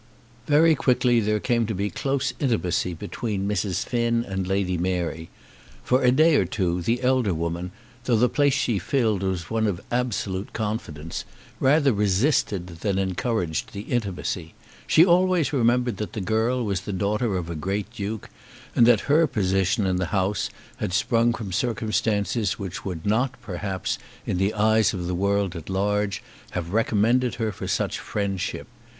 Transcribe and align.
Very 0.47 0.73
quickly 0.73 1.19
there 1.19 1.39
came 1.39 1.67
to 1.67 1.75
be 1.75 1.91
close 1.91 2.33
intimacy 2.39 2.95
between 2.95 3.47
Mrs. 3.47 3.85
Finn 3.85 4.25
and 4.27 4.47
Lady 4.47 4.75
Mary. 4.75 5.29
For 5.83 6.01
a 6.01 6.11
day 6.11 6.37
or 6.37 6.45
two 6.45 6.81
the 6.81 7.03
elder 7.03 7.35
woman, 7.35 7.69
though 8.05 8.15
the 8.15 8.27
place 8.27 8.55
she 8.55 8.79
filled 8.79 9.21
was 9.21 9.51
one 9.51 9.67
of 9.67 9.79
absolute 9.91 10.53
confidence, 10.53 11.23
rather 11.59 11.93
resisted 11.93 12.65
than 12.81 12.97
encouraged 12.97 13.73
the 13.73 13.81
intimacy. 13.81 14.55
She 14.87 15.05
always 15.05 15.53
remembered 15.53 15.97
that 15.97 16.13
the 16.13 16.19
girl 16.19 16.65
was 16.65 16.81
the 16.81 16.93
daughter 16.93 17.37
of 17.37 17.47
a 17.47 17.55
great 17.55 17.91
duke, 17.93 18.27
and 18.75 18.87
that 18.87 19.01
her 19.01 19.27
position 19.27 19.85
in 19.85 19.97
the 19.97 20.07
house 20.07 20.49
had 20.77 20.93
sprung 20.93 21.31
from 21.31 21.51
circumstances 21.51 22.57
which 22.57 22.83
would 22.83 23.05
not, 23.05 23.39
perhaps, 23.39 23.99
in 24.25 24.39
the 24.39 24.55
eyes 24.55 24.95
of 24.95 25.05
the 25.05 25.13
world 25.13 25.55
at 25.55 25.69
large, 25.69 26.23
have 26.57 26.73
recommended 26.73 27.35
her 27.35 27.51
for 27.51 27.67
such 27.67 27.99
friendship. 27.99 28.65